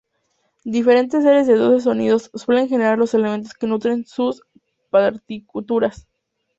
Diferentes 0.65 1.23
series 1.23 1.45
de 1.45 1.53
doce 1.57 1.83
sonidos 1.83 2.31
suelen 2.33 2.67
generar 2.67 2.97
los 2.97 3.13
elementos 3.13 3.53
que 3.53 3.67
nutren 3.67 4.03
sus 4.07 4.41
partituras. 4.89 6.07